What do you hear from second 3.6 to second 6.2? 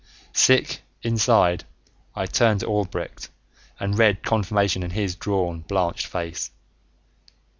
and read confirmation in his drawn, blanched